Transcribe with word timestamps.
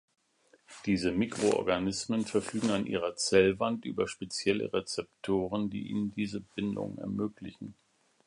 Diese 0.87 1.11
Mikroorganismen 1.11 2.25
verfügen 2.25 2.71
an 2.71 2.87
ihrer 2.87 3.15
Zellwand 3.17 3.85
über 3.85 4.07
spezielle 4.07 4.73
Rezeptoren, 4.73 5.69
die 5.69 5.89
ihnen 5.91 6.11
diese 6.15 6.41
Bindung 6.41 6.97
ermöglichen. 6.97 7.75